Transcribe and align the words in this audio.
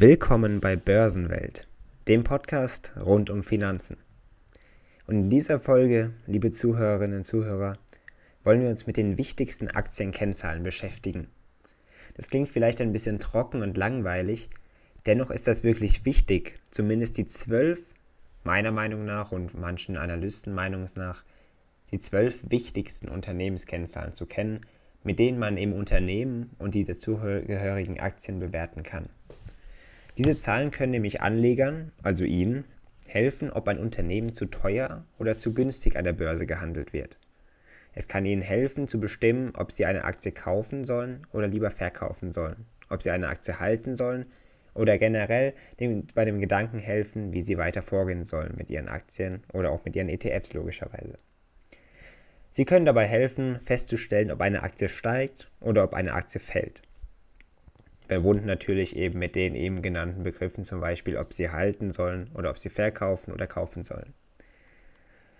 Willkommen 0.00 0.60
bei 0.60 0.76
Börsenwelt, 0.76 1.66
dem 2.06 2.22
Podcast 2.22 2.92
rund 3.04 3.30
um 3.30 3.42
Finanzen. 3.42 3.96
Und 5.08 5.16
in 5.16 5.28
dieser 5.28 5.58
Folge, 5.58 6.12
liebe 6.28 6.52
Zuhörerinnen 6.52 7.16
und 7.16 7.24
Zuhörer, 7.24 7.78
wollen 8.44 8.60
wir 8.60 8.68
uns 8.68 8.86
mit 8.86 8.96
den 8.96 9.18
wichtigsten 9.18 9.68
Aktienkennzahlen 9.68 10.62
beschäftigen. 10.62 11.26
Das 12.14 12.28
klingt 12.30 12.48
vielleicht 12.48 12.80
ein 12.80 12.92
bisschen 12.92 13.18
trocken 13.18 13.62
und 13.62 13.76
langweilig, 13.76 14.50
dennoch 15.04 15.32
ist 15.32 15.48
das 15.48 15.64
wirklich 15.64 16.04
wichtig, 16.04 16.60
zumindest 16.70 17.18
die 17.18 17.26
zwölf, 17.26 17.94
meiner 18.44 18.70
Meinung 18.70 19.04
nach 19.04 19.32
und 19.32 19.58
manchen 19.58 19.96
Analysten 19.96 20.54
Meinung 20.54 20.86
nach, 20.94 21.24
die 21.90 21.98
zwölf 21.98 22.48
wichtigsten 22.50 23.08
Unternehmenskennzahlen 23.08 24.14
zu 24.14 24.26
kennen, 24.26 24.60
mit 25.02 25.18
denen 25.18 25.40
man 25.40 25.56
im 25.56 25.72
Unternehmen 25.72 26.50
und 26.58 26.76
die 26.76 26.84
dazugehörigen 26.84 27.98
Aktien 27.98 28.38
bewerten 28.38 28.84
kann. 28.84 29.08
Diese 30.18 30.36
Zahlen 30.36 30.72
können 30.72 30.90
nämlich 30.90 31.20
Anlegern, 31.20 31.92
also 32.02 32.24
Ihnen, 32.24 32.64
helfen, 33.06 33.50
ob 33.50 33.68
ein 33.68 33.78
Unternehmen 33.78 34.32
zu 34.32 34.46
teuer 34.46 35.04
oder 35.16 35.38
zu 35.38 35.54
günstig 35.54 35.96
an 35.96 36.02
der 36.02 36.12
Börse 36.12 36.44
gehandelt 36.44 36.92
wird. 36.92 37.18
Es 37.94 38.08
kann 38.08 38.24
Ihnen 38.24 38.42
helfen 38.42 38.88
zu 38.88 38.98
bestimmen, 38.98 39.52
ob 39.56 39.70
Sie 39.70 39.86
eine 39.86 40.02
Aktie 40.02 40.32
kaufen 40.32 40.82
sollen 40.82 41.20
oder 41.32 41.46
lieber 41.46 41.70
verkaufen 41.70 42.32
sollen, 42.32 42.66
ob 42.90 43.00
Sie 43.00 43.12
eine 43.12 43.28
Aktie 43.28 43.60
halten 43.60 43.94
sollen 43.94 44.26
oder 44.74 44.98
generell 44.98 45.54
dem, 45.78 46.08
bei 46.12 46.24
dem 46.24 46.40
Gedanken 46.40 46.80
helfen, 46.80 47.32
wie 47.32 47.40
Sie 47.40 47.56
weiter 47.56 47.82
vorgehen 47.82 48.24
sollen 48.24 48.54
mit 48.56 48.70
Ihren 48.70 48.88
Aktien 48.88 49.44
oder 49.52 49.70
auch 49.70 49.84
mit 49.84 49.94
Ihren 49.94 50.08
ETFs 50.08 50.52
logischerweise. 50.52 51.14
Sie 52.50 52.64
können 52.64 52.86
dabei 52.86 53.04
helfen, 53.06 53.60
festzustellen, 53.60 54.32
ob 54.32 54.40
eine 54.40 54.64
Aktie 54.64 54.88
steigt 54.88 55.48
oder 55.60 55.84
ob 55.84 55.94
eine 55.94 56.14
Aktie 56.14 56.40
fällt 56.40 56.82
verbunden 58.08 58.46
natürlich 58.46 58.96
eben 58.96 59.18
mit 59.18 59.34
den 59.34 59.54
eben 59.54 59.82
genannten 59.82 60.22
Begriffen, 60.22 60.64
zum 60.64 60.80
Beispiel, 60.80 61.18
ob 61.18 61.32
sie 61.32 61.50
halten 61.50 61.90
sollen 61.92 62.30
oder 62.34 62.50
ob 62.50 62.58
sie 62.58 62.70
verkaufen 62.70 63.32
oder 63.32 63.46
kaufen 63.46 63.84
sollen. 63.84 64.14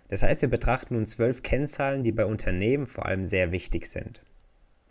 Das 0.08 0.22
heißt, 0.22 0.42
wir 0.42 0.48
betrachten 0.48 0.94
nun 0.94 1.06
zwölf 1.06 1.42
Kennzahlen, 1.42 2.02
die 2.02 2.12
bei 2.12 2.24
Unternehmen 2.24 2.86
vor 2.86 3.06
allem 3.06 3.24
sehr 3.24 3.52
wichtig 3.52 3.86
sind. 3.86 4.22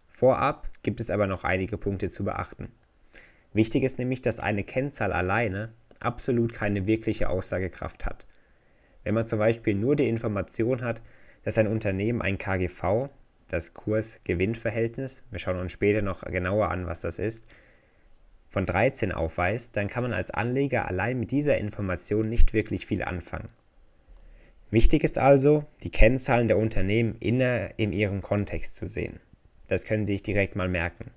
Vorab 0.07 0.69
gibt 0.81 0.99
es 0.99 1.11
aber 1.11 1.27
noch 1.27 1.43
einige 1.43 1.77
Punkte 1.77 2.09
zu 2.09 2.23
beachten. 2.23 2.71
Wichtig 3.53 3.83
ist 3.83 3.99
nämlich, 3.99 4.21
dass 4.21 4.39
eine 4.39 4.63
Kennzahl 4.63 5.13
alleine 5.13 5.73
absolut 5.99 6.53
keine 6.53 6.87
wirkliche 6.87 7.29
Aussagekraft 7.29 8.05
hat. 8.05 8.27
Wenn 9.03 9.13
man 9.13 9.27
zum 9.27 9.39
Beispiel 9.39 9.75
nur 9.75 9.95
die 9.95 10.09
Information 10.09 10.83
hat, 10.83 11.01
dass 11.43 11.57
ein 11.57 11.67
Unternehmen 11.67 12.21
ein 12.21 12.37
KGV, 12.37 13.09
das 13.47 13.73
Kurs-Gewinn-Verhältnis, 13.73 15.23
wir 15.31 15.39
schauen 15.39 15.59
uns 15.59 15.71
später 15.71 16.01
noch 16.01 16.21
genauer 16.21 16.69
an, 16.69 16.85
was 16.87 16.99
das 16.99 17.19
ist, 17.19 17.45
von 18.49 18.65
13 18.65 19.11
aufweist, 19.11 19.75
dann 19.75 19.87
kann 19.87 20.03
man 20.03 20.13
als 20.13 20.31
Anleger 20.31 20.87
allein 20.87 21.19
mit 21.19 21.31
dieser 21.31 21.57
Information 21.57 22.29
nicht 22.29 22.53
wirklich 22.53 22.85
viel 22.85 23.03
anfangen. 23.03 23.49
Wichtig 24.69 25.03
ist 25.03 25.17
also, 25.17 25.65
die 25.83 25.91
Kennzahlen 25.91 26.47
der 26.47 26.57
Unternehmen 26.57 27.15
inner 27.19 27.69
in 27.77 27.93
ihrem 27.93 28.21
Kontext 28.21 28.75
zu 28.75 28.87
sehen. 28.87 29.19
Das 29.67 29.85
können 29.85 30.05
Sie 30.05 30.13
sich 30.13 30.23
direkt 30.23 30.55
mal 30.55 30.67
merken. 30.67 31.11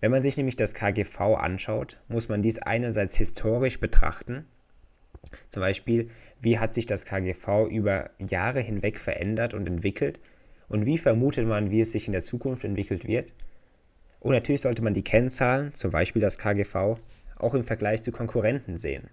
Wenn 0.00 0.10
man 0.10 0.22
sich 0.22 0.36
nämlich 0.36 0.56
das 0.56 0.74
KGV 0.74 1.20
anschaut, 1.20 1.98
muss 2.08 2.28
man 2.28 2.42
dies 2.42 2.58
einerseits 2.58 3.16
historisch 3.16 3.80
betrachten, 3.80 4.44
zum 5.50 5.60
Beispiel, 5.60 6.08
wie 6.40 6.58
hat 6.58 6.74
sich 6.74 6.86
das 6.86 7.04
KGV 7.04 7.68
über 7.70 8.10
Jahre 8.18 8.60
hinweg 8.60 8.98
verändert 8.98 9.52
und 9.52 9.66
entwickelt 9.66 10.18
und 10.68 10.86
wie 10.86 10.98
vermutet 10.98 11.46
man, 11.46 11.70
wie 11.70 11.82
es 11.82 11.92
sich 11.92 12.06
in 12.06 12.12
der 12.12 12.24
Zukunft 12.24 12.64
entwickelt 12.64 13.06
wird, 13.06 13.32
und 14.20 14.32
natürlich 14.32 14.60
sollte 14.60 14.82
man 14.82 14.94
die 14.94 15.02
Kennzahlen, 15.02 15.74
zum 15.74 15.90
Beispiel 15.90 16.22
das 16.22 16.38
KGV, 16.38 16.98
auch 17.38 17.54
im 17.54 17.64
Vergleich 17.64 18.02
zu 18.02 18.12
Konkurrenten 18.12 18.76
sehen. 18.76 19.10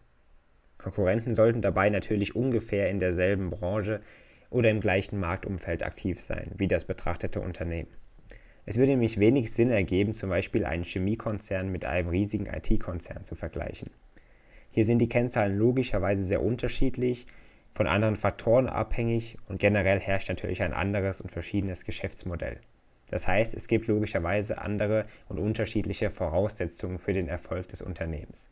Konkurrenten 0.77 1.33
sollten 1.33 1.61
dabei 1.61 1.89
natürlich 1.89 2.35
ungefähr 2.35 2.89
in 2.89 2.99
derselben 2.99 3.49
Branche 3.49 4.01
oder 4.49 4.69
im 4.69 4.79
gleichen 4.79 5.19
Marktumfeld 5.19 5.83
aktiv 5.83 6.19
sein 6.21 6.51
wie 6.57 6.67
das 6.67 6.85
betrachtete 6.85 7.41
Unternehmen. 7.41 7.89
Es 8.65 8.77
würde 8.77 8.91
nämlich 8.91 9.17
wenig 9.17 9.53
Sinn 9.53 9.69
ergeben, 9.69 10.13
zum 10.13 10.29
Beispiel 10.29 10.65
einen 10.65 10.83
Chemiekonzern 10.83 11.71
mit 11.71 11.85
einem 11.85 12.09
riesigen 12.09 12.47
IT-Konzern 12.47 13.23
zu 13.23 13.35
vergleichen. 13.35 13.89
Hier 14.69 14.83
sind 14.83 14.99
die 14.99 15.09
Kennzahlen 15.09 15.57
logischerweise 15.57 16.23
sehr 16.23 16.43
unterschiedlich, 16.43 17.25
von 17.71 17.87
anderen 17.87 18.15
Faktoren 18.15 18.67
abhängig 18.67 19.37
und 19.49 19.59
generell 19.59 19.99
herrscht 19.99 20.29
natürlich 20.29 20.63
ein 20.63 20.73
anderes 20.73 21.21
und 21.21 21.31
verschiedenes 21.31 21.85
Geschäftsmodell. 21.85 22.59
Das 23.09 23.27
heißt, 23.27 23.53
es 23.55 23.67
gibt 23.67 23.87
logischerweise 23.87 24.61
andere 24.61 25.05
und 25.29 25.39
unterschiedliche 25.39 26.09
Voraussetzungen 26.09 26.99
für 26.99 27.13
den 27.13 27.27
Erfolg 27.27 27.67
des 27.69 27.81
Unternehmens. 27.81 28.49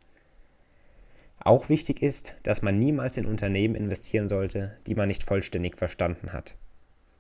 Auch 1.39 1.69
wichtig 1.69 2.01
ist, 2.01 2.37
dass 2.43 2.61
man 2.61 2.79
niemals 2.79 3.17
in 3.17 3.25
Unternehmen 3.25 3.75
investieren 3.75 4.27
sollte, 4.27 4.77
die 4.87 4.95
man 4.95 5.07
nicht 5.07 5.23
vollständig 5.23 5.77
verstanden 5.77 6.33
hat. 6.33 6.55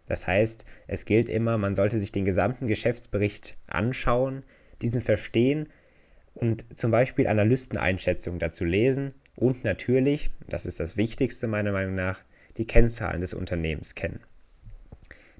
Das 0.07 0.27
heißt, 0.27 0.65
es 0.87 1.05
gilt 1.05 1.29
immer, 1.29 1.57
man 1.57 1.75
sollte 1.75 1.99
sich 1.99 2.11
den 2.11 2.25
gesamten 2.25 2.67
Geschäftsbericht 2.67 3.57
anschauen, 3.67 4.43
diesen 4.81 5.01
verstehen 5.01 5.69
und 6.33 6.77
zum 6.77 6.91
Beispiel 6.91 7.27
Analysteneinschätzungen 7.27 8.39
dazu 8.39 8.65
lesen 8.65 9.13
und 9.35 9.63
natürlich, 9.63 10.31
das 10.47 10.65
ist 10.65 10.79
das 10.79 10.95
Wichtigste 10.97 11.47
meiner 11.47 11.71
Meinung 11.71 11.95
nach, 11.95 12.21
die 12.57 12.67
Kennzahlen 12.67 13.21
des 13.21 13.33
Unternehmens 13.33 13.95
kennen. 13.95 14.21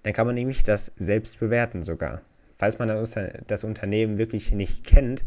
Dann 0.05 0.13
kann 0.13 0.27
man 0.27 0.35
nämlich 0.35 0.61
das 0.61 0.91
selbst 0.97 1.39
bewerten 1.39 1.81
sogar. 1.81 2.21
Falls 2.57 2.77
man 2.77 2.89
das 3.47 3.63
Unternehmen 3.63 4.19
wirklich 4.19 4.51
nicht 4.51 4.85
kennt, 4.85 5.25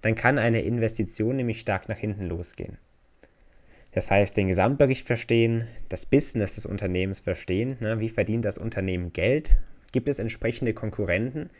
dann 0.00 0.14
kann 0.14 0.38
eine 0.38 0.62
Investition 0.62 1.36
nämlich 1.36 1.60
stark 1.60 1.90
nach 1.90 1.98
hinten 1.98 2.30
losgehen. 2.30 2.78
Das 3.92 4.10
heißt, 4.10 4.34
den 4.38 4.48
Gesamtbericht 4.48 5.06
verstehen, 5.06 5.68
das 5.90 6.06
Business 6.06 6.54
des 6.54 6.64
Unternehmens 6.64 7.20
verstehen, 7.20 7.76
ne, 7.80 8.00
wie 8.00 8.08
verdient 8.08 8.46
das 8.46 8.56
Unternehmen 8.56 9.12
Geld, 9.12 9.56
gibt 9.92 10.08
es 10.08 10.18
entsprechende 10.18 10.72
Konkurrenten, 10.72 11.50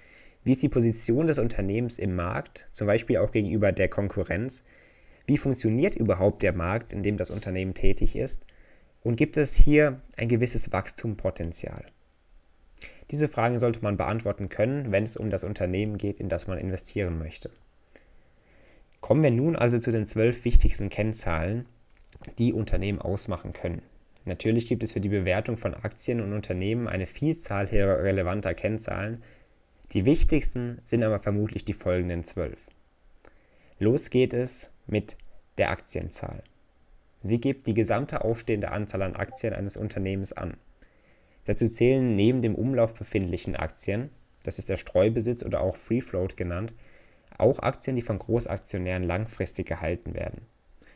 wie 0.42 0.53
ist 0.53 0.62
die 0.62 0.70
Position 0.70 1.26
des 1.26 1.38
Unternehmens 1.38 1.98
im 1.98 2.16
Markt, 2.16 2.69
zum 2.72 2.86
Beispiel 2.86 3.19
auch 3.19 3.30
gegenüber 3.30 3.72
der 3.72 3.88
Konkurrenz, 3.88 4.64
wie 5.26 5.36
funktioniert 5.36 5.97
überhaupt 5.97 6.42
der 6.42 6.54
Markt, 6.54 6.94
in 6.94 7.03
dem 7.03 7.19
das 7.19 7.28
Unternehmen 7.28 7.74
tätig 7.74 8.16
ist 8.16 8.47
und 9.03 9.16
gibt 9.16 9.36
es 9.36 9.54
hier 9.54 9.97
ein 10.16 10.28
gewisses 10.28 10.72
Wachstumspotenzial. 10.72 11.84
Diese 13.10 13.28
Fragen 13.28 13.59
sollte 13.59 13.82
man 13.82 13.97
beantworten 13.97 14.48
können, 14.48 14.92
wenn 14.92 15.04
es 15.04 15.16
um 15.16 15.31
das 15.31 15.44
Unternehmen 15.44 15.98
geht, 15.98 16.20
in 16.20 16.28
das 16.28 16.47
man 16.47 16.59
investieren 16.59 17.19
möchte. 17.19 17.50
Kommen 19.00 19.22
wir 19.22 19.31
nun 19.31 19.56
also 19.56 19.78
zu 19.78 19.91
den 19.91 20.06
zwölf 20.06 20.44
wichtigsten 20.44 20.88
Kennzahlen, 20.88 21.66
die 22.38 22.53
Unternehmen 22.53 23.00
ausmachen 23.00 23.53
können. 23.53 23.82
Natürlich 24.25 24.66
gibt 24.66 24.82
es 24.82 24.92
für 24.92 25.00
die 25.00 25.10
Bewertung 25.10 25.59
von 25.59 25.75
Aktien 25.75 26.20
und 26.20 26.32
Unternehmen 26.32 26.88
eine 26.88 27.06
Vielzahl 27.06 27.66
relevanter 27.66 28.54
Kennzahlen. 28.54 29.22
Die 29.92 30.06
wichtigsten 30.06 30.81
sind 30.84 31.03
aber 31.03 31.19
vermutlich 31.19 31.65
die 31.66 31.75
folgenden 31.75 32.22
zwölf. 32.25 32.69
Los 33.78 34.09
geht 34.09 34.32
es 34.32 34.71
mit 34.86 35.16
der 35.59 35.71
Aktienzahl. 35.71 36.42
Sie 37.22 37.41
gibt 37.41 37.66
die 37.66 37.75
gesamte 37.75 38.25
aufstehende 38.25 38.71
Anzahl 38.71 39.03
an 39.03 39.16
Aktien 39.16 39.53
eines 39.53 39.76
Unternehmens 39.76 40.32
an. 40.32 40.56
Dazu 41.44 41.69
zählen 41.69 42.15
neben 42.15 42.43
dem 42.43 42.55
Umlauf 42.55 42.94
befindlichen 42.94 43.56
Aktien, 43.56 44.10
das 44.43 44.59
ist 44.59 44.69
der 44.69 44.77
Streubesitz 44.77 45.44
oder 45.44 45.60
auch 45.60 45.77
Free 45.77 46.00
Float 46.00 46.37
genannt, 46.37 46.72
auch 47.38 47.59
Aktien, 47.59 47.97
die 47.97 48.03
von 48.03 48.19
Großaktionären 48.19 49.03
langfristig 49.03 49.66
gehalten 49.66 50.15
werden, 50.15 50.43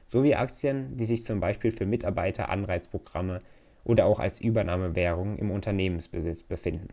sowie 0.07 0.35
Aktien, 0.35 0.97
die 0.97 1.05
sich 1.05 1.25
zum 1.25 1.41
Beispiel 1.41 1.71
für 1.71 1.87
Mitarbeiteranreizprogramme 1.87 3.41
oder 3.85 4.07
auch 4.07 4.21
als 4.21 4.41
Übernahmewährung 4.41 5.37
im 5.39 5.51
Unternehmensbesitz 5.51 6.43
befinden. 6.43 6.89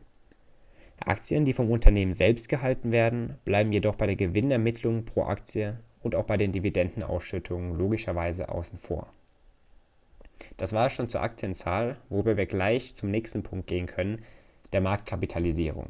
Aktien, 1.06 1.44
die 1.44 1.54
vom 1.54 1.70
Unternehmen 1.70 2.14
selbst 2.14 2.48
gehalten 2.48 2.92
werden, 2.92 3.38
bleiben 3.44 3.72
jedoch 3.72 3.96
bei 3.96 4.08
der 4.08 4.16
Gewinnermittlung 4.16 5.04
pro 5.04 5.24
Aktie 5.24 5.78
und 6.02 6.16
auch 6.16 6.24
bei 6.24 6.38
den 6.38 6.52
Dividendenausschüttungen 6.52 7.76
logischerweise 7.76 8.50
außen 8.50 8.80
vor. 8.80 9.12
Das 10.58 10.74
war 10.74 10.90
schon 10.90 11.10
zur 11.10 11.22
Aktienzahl, 11.22 11.98
worüber 12.10 12.38
wir 12.38 12.46
gleich 12.46 12.96
zum 12.96 13.12
nächsten 13.12 13.44
Punkt 13.44 13.68
gehen 13.68 13.86
können, 13.86 14.22
der 14.74 14.82
Marktkapitalisierung. 14.82 15.88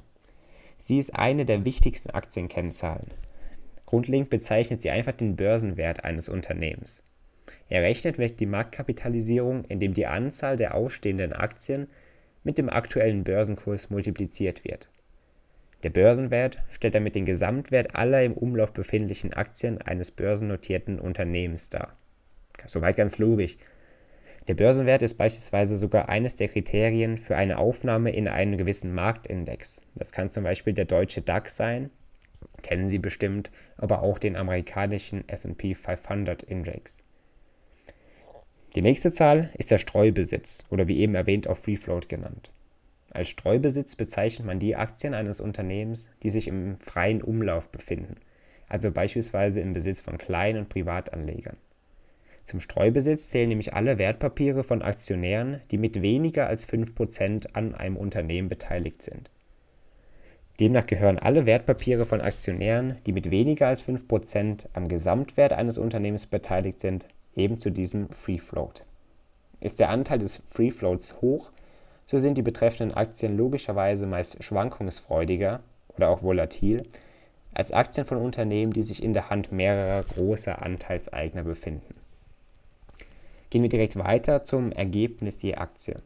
Sie 0.78 1.00
ist 1.00 1.16
eine 1.16 1.46
der 1.46 1.66
wichtigsten 1.66 2.12
Aktienkennzahlen. 2.12 3.12
Grundlegend 3.86 4.30
bezeichnet 4.30 4.82
sie 4.82 4.92
einfach 4.92 5.14
den 5.14 5.36
Börsenwert 5.36 6.04
eines 6.04 6.30
Unternehmens. 6.30 7.04
Errechnet 7.70 8.18
wird 8.18 8.40
die 8.40 8.46
Marktkapitalisierung, 8.46 9.66
indem 9.66 9.94
die 9.94 10.08
Anzahl 10.08 10.58
der 10.58 10.76
ausstehenden 10.76 11.34
Aktien 11.34 11.88
mit 12.44 12.58
dem 12.58 12.70
aktuellen 12.70 13.24
Börsenkurs 13.24 13.90
multipliziert 13.90 14.64
wird. 14.64 14.90
Der 15.84 15.90
Börsenwert 15.90 16.64
stellt 16.70 16.96
damit 16.96 17.16
den 17.16 17.26
Gesamtwert 17.26 17.96
aller 17.96 18.24
im 18.24 18.34
Umlauf 18.34 18.74
befindlichen 18.74 19.34
Aktien 19.34 19.82
eines 19.82 20.12
börsennotierten 20.12 21.00
Unternehmens 21.00 21.70
dar. 21.70 21.98
Soweit 22.66 22.96
ganz 22.96 23.18
logisch. 23.20 23.58
Der 24.48 24.54
Börsenwert 24.54 25.02
ist 25.02 25.16
beispielsweise 25.16 25.76
sogar 25.76 26.10
eines 26.10 26.36
der 26.36 26.50
Kriterien 26.50 27.18
für 27.18 27.36
eine 27.36 27.58
Aufnahme 27.58 28.12
in 28.12 28.28
einen 28.28 28.58
gewissen 28.58 28.94
Marktindex. 28.94 29.82
Das 29.96 30.12
kann 30.12 30.32
zum 30.32 30.44
Beispiel 30.44 30.74
der 30.74 30.86
deutsche 30.86 31.22
DAX 31.22 31.56
sein 31.56 31.90
kennen 32.62 32.90
Sie 32.90 33.00
bestimmt, 33.00 33.52
aber 33.78 34.02
auch 34.02 34.20
den 34.20 34.36
amerikanischen 34.36 35.28
SP 35.30 35.76
500 35.76 36.44
Index. 36.44 37.04
Die 38.76 38.82
nächste 38.82 39.12
Zahl 39.12 39.52
ist 39.58 39.72
der 39.72 39.78
Streubesitz 39.78 40.64
oder 40.70 40.88
wie 40.88 41.00
eben 41.00 41.16
erwähnt 41.16 41.48
auch 41.48 41.58
Free 41.58 41.78
Float 41.78 42.10
genannt. 42.10 42.52
Als 43.12 43.30
Streubesitz 43.30 43.96
bezeichnet 43.96 44.46
man 44.46 44.60
die 44.60 44.76
Aktien 44.76 45.14
eines 45.14 45.40
Unternehmens, 45.40 46.10
die 46.24 46.30
sich 46.30 46.48
im 46.48 46.78
freien 46.78 47.22
Umlauf 47.22 47.70
befinden, 47.70 48.16
also 48.68 48.92
beispielsweise 48.92 49.62
im 49.62 49.72
Besitz 49.72 50.02
von 50.02 50.18
Klein- 50.18 50.58
und 50.58 50.68
Privatanlegern. 50.68 51.58
Zum 52.46 52.60
Streubesitz 52.60 53.30
zählen 53.30 53.50
nämlich 53.50 53.74
alle 53.74 53.98
Wertpapiere 53.98 54.64
von 54.64 54.84
Aktionären, 54.84 55.62
die 55.72 55.80
mit 55.80 56.04
weniger 56.04 56.48
als 56.48 56.70
5% 56.70 57.48
an 57.54 57.74
einem 57.74 57.98
Unternehmen 57.98 58.50
beteiligt 58.50 59.02
sind. 59.02 59.32
Demnach 60.60 60.86
gehören 60.86 61.18
alle 61.18 61.48
Wertpapiere 61.48 62.06
von 62.06 62.22
Aktionären, 62.22 62.98
die 63.08 63.14
mit 63.14 63.32
weniger 63.32 63.68
als 63.68 63.84
5% 63.86 64.68
am 64.74 64.88
Gesamtwert 64.88 65.54
eines 65.54 65.80
Unternehmens 65.80 66.28
beteiligt 66.28 66.80
sind, 66.80 67.08
eben 67.34 67.58
zu 67.58 67.72
diesem 67.72 68.10
Free 68.10 68.38
Float. 68.38 68.86
Ist 69.60 69.80
der 69.80 69.90
Anteil 69.90 70.20
des 70.20 70.42
Free 70.46 70.72
Floats 70.72 71.16
hoch, 71.22 71.52
so 72.06 72.20
sind 72.20 72.38
die 72.38 72.44
betreffenden 72.44 72.96
Aktien 72.96 73.36
logischerweise 73.36 74.06
meist 74.06 74.44
schwankungsfreudiger 74.44 75.62
oder 75.98 76.10
auch 76.10 76.22
volatil 76.22 76.84
als 77.56 77.72
Aktien 77.72 78.06
von 78.06 78.20
Unternehmen, 78.20 78.72
die 78.72 78.84
sich 78.84 79.02
in 79.02 79.14
der 79.14 79.32
Hand 79.32 79.52
mehrerer 79.52 80.04
großer 80.04 80.62
Anteilseigner 80.62 81.44
befinden. 81.44 81.96
Gehen 83.50 83.62
wir 83.62 83.70
direkt 83.70 83.96
weiter 83.96 84.44
zum 84.44 84.72
Ergebnis 84.72 85.42
je 85.42 85.56
Aktie. 85.56 86.02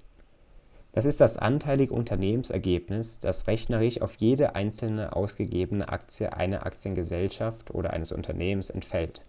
Das 0.91 1.05
ist 1.05 1.21
das 1.21 1.37
anteilige 1.37 1.93
Unternehmensergebnis, 1.93 3.19
das 3.19 3.47
rechnerisch 3.47 4.01
auf 4.01 4.15
jede 4.15 4.55
einzelne 4.55 5.15
ausgegebene 5.15 5.87
Aktie 5.89 6.33
einer 6.33 6.65
Aktiengesellschaft 6.65 7.73
oder 7.73 7.93
eines 7.93 8.11
Unternehmens 8.11 8.69
entfällt. 8.69 9.21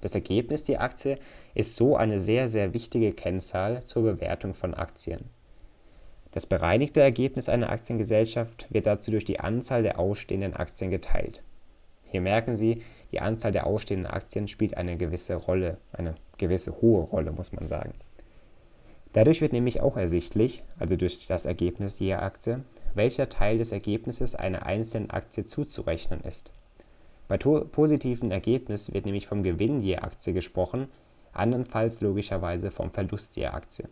Das 0.00 0.14
Ergebnis 0.14 0.66
je 0.66 0.76
Aktie 0.76 1.18
ist 1.54 1.76
so 1.76 1.96
eine 1.96 2.20
sehr, 2.20 2.48
sehr 2.48 2.74
wichtige 2.74 3.12
Kennzahl 3.12 3.84
zur 3.84 4.02
Bewertung 4.02 4.54
von 4.54 4.74
Aktien. 4.74 5.30
Das 6.30 6.46
bereinigte 6.46 7.00
Ergebnis 7.00 7.48
einer 7.48 7.70
Aktiengesellschaft 7.70 8.66
wird 8.72 8.86
dazu 8.86 9.10
durch 9.10 9.24
die 9.24 9.40
Anzahl 9.40 9.82
der 9.82 9.98
ausstehenden 9.98 10.54
Aktien 10.54 10.90
geteilt. 10.90 11.42
Hier 12.02 12.20
merken 12.20 12.54
Sie, 12.54 12.82
die 13.12 13.20
Anzahl 13.20 13.52
der 13.52 13.66
ausstehenden 13.66 14.12
Aktien 14.12 14.46
spielt 14.46 14.76
eine 14.76 14.96
gewisse 14.96 15.36
Rolle, 15.36 15.78
eine 15.92 16.14
gewisse 16.38 16.80
hohe 16.80 17.02
Rolle, 17.02 17.32
muss 17.32 17.52
man 17.52 17.66
sagen. 17.68 17.94
Dadurch 19.14 19.40
wird 19.40 19.52
nämlich 19.52 19.80
auch 19.80 19.96
ersichtlich, 19.96 20.64
also 20.78 20.96
durch 20.96 21.26
das 21.28 21.46
Ergebnis 21.46 22.00
je 22.00 22.14
Aktie, 22.14 22.64
welcher 22.94 23.28
Teil 23.28 23.58
des 23.58 23.70
Ergebnisses 23.70 24.34
einer 24.34 24.66
einzelnen 24.66 25.10
Aktie 25.10 25.44
zuzurechnen 25.44 26.20
ist. 26.20 26.52
Bei 27.28 27.38
positiven 27.38 28.32
Ergebnis 28.32 28.92
wird 28.92 29.06
nämlich 29.06 29.26
vom 29.26 29.44
Gewinn 29.44 29.80
je 29.80 29.98
Aktie 29.98 30.32
gesprochen, 30.32 30.88
andernfalls 31.32 32.00
logischerweise 32.00 32.70
vom 32.70 32.90
Verlust 32.90 33.36
je 33.36 33.46
Aktie. 33.46 33.88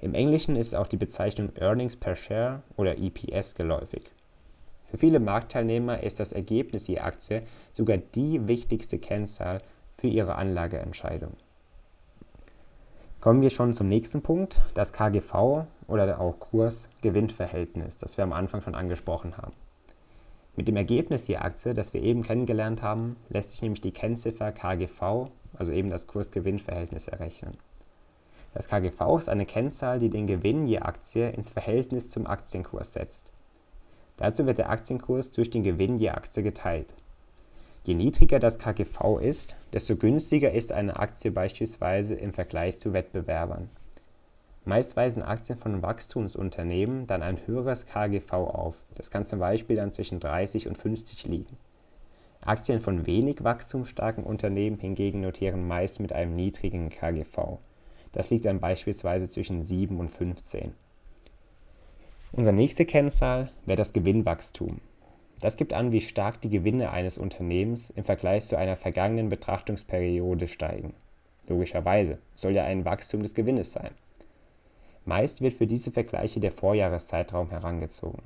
Im 0.00 0.12
Englischen 0.12 0.54
ist 0.54 0.74
auch 0.74 0.86
die 0.86 0.98
Bezeichnung 0.98 1.50
Earnings 1.56 1.96
per 1.96 2.14
Share 2.14 2.62
oder 2.76 2.98
EPS 2.98 3.54
geläufig. 3.54 4.12
Für 4.82 4.98
viele 4.98 5.18
Marktteilnehmer 5.18 6.02
ist 6.02 6.20
das 6.20 6.32
Ergebnis 6.32 6.86
je 6.86 6.98
Aktie 6.98 7.42
sogar 7.72 7.96
die 7.96 8.46
wichtigste 8.46 8.98
Kennzahl 8.98 9.58
für 9.92 10.08
ihre 10.08 10.36
Anlageentscheidung. 10.36 11.32
Kommen 13.26 13.42
wir 13.42 13.50
schon 13.50 13.74
zum 13.74 13.88
nächsten 13.88 14.22
Punkt, 14.22 14.60
das 14.74 14.92
KGV 14.92 15.64
oder 15.88 16.20
auch 16.20 16.38
Kurs-Gewinn-Verhältnis, 16.38 17.96
das 17.96 18.16
wir 18.16 18.22
am 18.22 18.32
Anfang 18.32 18.60
schon 18.60 18.76
angesprochen 18.76 19.36
haben. 19.36 19.52
Mit 20.54 20.68
dem 20.68 20.76
Ergebnis 20.76 21.26
je 21.26 21.38
Aktie, 21.38 21.74
das 21.74 21.92
wir 21.92 22.04
eben 22.04 22.22
kennengelernt 22.22 22.82
haben, 22.82 23.16
lässt 23.28 23.50
sich 23.50 23.62
nämlich 23.62 23.80
die 23.80 23.90
Kennziffer 23.90 24.52
KGV, 24.52 25.28
also 25.54 25.72
eben 25.72 25.90
das 25.90 26.06
Kurs-Gewinn-Verhältnis, 26.06 27.08
errechnen. 27.08 27.56
Das 28.54 28.68
KGV 28.68 29.18
ist 29.18 29.28
eine 29.28 29.44
Kennzahl, 29.44 29.98
die 29.98 30.08
den 30.08 30.28
Gewinn 30.28 30.68
je 30.68 30.78
Aktie 30.78 31.28
ins 31.30 31.50
Verhältnis 31.50 32.08
zum 32.08 32.28
Aktienkurs 32.28 32.92
setzt. 32.92 33.32
Dazu 34.18 34.46
wird 34.46 34.58
der 34.58 34.70
Aktienkurs 34.70 35.32
durch 35.32 35.50
den 35.50 35.64
Gewinn 35.64 35.96
je 35.96 36.10
Aktie 36.10 36.44
geteilt. 36.44 36.94
Je 37.86 37.94
niedriger 37.94 38.40
das 38.40 38.58
KGV 38.58 39.20
ist, 39.20 39.54
desto 39.72 39.94
günstiger 39.94 40.50
ist 40.50 40.72
eine 40.72 40.98
Aktie 40.98 41.30
beispielsweise 41.30 42.16
im 42.16 42.32
Vergleich 42.32 42.78
zu 42.78 42.92
Wettbewerbern. 42.92 43.70
Meist 44.64 44.96
weisen 44.96 45.22
Aktien 45.22 45.56
von 45.56 45.82
Wachstumsunternehmen 45.82 47.06
dann 47.06 47.22
ein 47.22 47.38
höheres 47.46 47.86
KGV 47.86 48.32
auf. 48.32 48.82
Das 48.96 49.12
kann 49.12 49.24
zum 49.24 49.38
Beispiel 49.38 49.76
dann 49.76 49.92
zwischen 49.92 50.18
30 50.18 50.66
und 50.66 50.76
50 50.76 51.26
liegen. 51.26 51.56
Aktien 52.40 52.80
von 52.80 53.06
wenig 53.06 53.44
wachstumsstarken 53.44 54.24
Unternehmen 54.24 54.78
hingegen 54.78 55.20
notieren 55.20 55.68
meist 55.68 56.00
mit 56.00 56.12
einem 56.12 56.34
niedrigen 56.34 56.88
KGV. 56.88 57.58
Das 58.10 58.30
liegt 58.30 58.46
dann 58.46 58.58
beispielsweise 58.58 59.30
zwischen 59.30 59.62
7 59.62 60.00
und 60.00 60.08
15. 60.08 60.72
Unsere 62.32 62.56
nächste 62.56 62.84
Kennzahl 62.84 63.52
wäre 63.64 63.76
das 63.76 63.92
Gewinnwachstum. 63.92 64.80
Das 65.40 65.56
gibt 65.56 65.74
an, 65.74 65.92
wie 65.92 66.00
stark 66.00 66.40
die 66.40 66.48
Gewinne 66.48 66.90
eines 66.90 67.18
Unternehmens 67.18 67.90
im 67.90 68.04
Vergleich 68.04 68.46
zu 68.46 68.56
einer 68.56 68.76
vergangenen 68.76 69.28
Betrachtungsperiode 69.28 70.46
steigen. 70.46 70.94
Logischerweise 71.48 72.18
soll 72.34 72.54
ja 72.54 72.64
ein 72.64 72.84
Wachstum 72.84 73.22
des 73.22 73.34
Gewinnes 73.34 73.72
sein. 73.72 73.90
Meist 75.04 75.40
wird 75.40 75.52
für 75.52 75.66
diese 75.66 75.92
Vergleiche 75.92 76.40
der 76.40 76.52
Vorjahreszeitraum 76.52 77.50
herangezogen. 77.50 78.22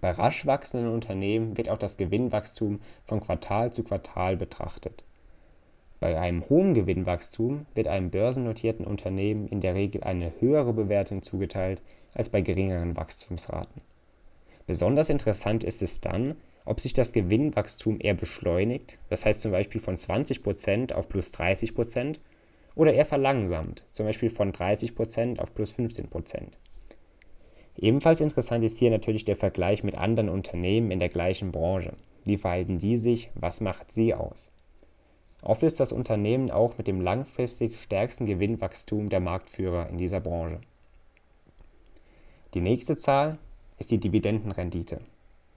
Bei 0.00 0.12
rasch 0.12 0.46
wachsenden 0.46 0.92
Unternehmen 0.92 1.56
wird 1.56 1.68
auch 1.68 1.78
das 1.78 1.96
Gewinnwachstum 1.96 2.80
von 3.04 3.20
Quartal 3.20 3.72
zu 3.72 3.82
Quartal 3.82 4.36
betrachtet. 4.36 5.04
Bei 5.98 6.20
einem 6.20 6.48
hohen 6.48 6.74
Gewinnwachstum 6.74 7.66
wird 7.74 7.88
einem 7.88 8.10
börsennotierten 8.10 8.86
Unternehmen 8.86 9.48
in 9.48 9.60
der 9.60 9.74
Regel 9.74 10.04
eine 10.04 10.32
höhere 10.38 10.72
Bewertung 10.72 11.22
zugeteilt 11.22 11.82
als 12.14 12.28
bei 12.28 12.40
geringeren 12.40 12.96
Wachstumsraten. 12.96 13.82
Besonders 14.68 15.08
interessant 15.08 15.64
ist 15.64 15.80
es 15.80 16.02
dann, 16.02 16.36
ob 16.66 16.78
sich 16.78 16.92
das 16.92 17.12
Gewinnwachstum 17.12 17.96
eher 18.00 18.12
beschleunigt, 18.12 18.98
das 19.08 19.24
heißt 19.24 19.40
zum 19.40 19.50
Beispiel 19.50 19.80
von 19.80 19.96
20% 19.96 20.92
auf 20.92 21.08
plus 21.08 21.32
30%, 21.32 22.18
oder 22.76 22.92
eher 22.92 23.06
verlangsamt, 23.06 23.84
zum 23.92 24.04
Beispiel 24.04 24.28
von 24.28 24.52
30% 24.52 25.38
auf 25.38 25.54
plus 25.54 25.72
15%. 25.72 26.48
Ebenfalls 27.78 28.20
interessant 28.20 28.62
ist 28.62 28.78
hier 28.78 28.90
natürlich 28.90 29.24
der 29.24 29.36
Vergleich 29.36 29.84
mit 29.84 29.96
anderen 29.96 30.28
Unternehmen 30.28 30.90
in 30.90 30.98
der 30.98 31.08
gleichen 31.08 31.50
Branche. 31.50 31.94
Wie 32.26 32.36
verhalten 32.36 32.78
die 32.78 32.98
sich? 32.98 33.30
Was 33.34 33.62
macht 33.62 33.90
sie 33.90 34.12
aus? 34.12 34.52
Oft 35.42 35.62
ist 35.62 35.80
das 35.80 35.92
Unternehmen 35.92 36.50
auch 36.50 36.76
mit 36.76 36.88
dem 36.88 37.00
langfristig 37.00 37.80
stärksten 37.80 38.26
Gewinnwachstum 38.26 39.08
der 39.08 39.20
Marktführer 39.20 39.88
in 39.88 39.96
dieser 39.96 40.20
Branche. 40.20 40.60
Die 42.52 42.60
nächste 42.60 42.98
Zahl 42.98 43.38
ist 43.78 43.90
die 43.90 43.98
Dividendenrendite. 43.98 45.00